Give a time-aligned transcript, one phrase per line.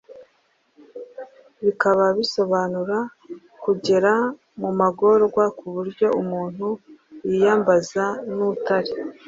[1.63, 2.97] bikaba bisobanura
[3.63, 4.13] kugera
[4.59, 6.67] mu magorwa ku buryo umuntu
[7.27, 8.93] yiyambaza n’ utari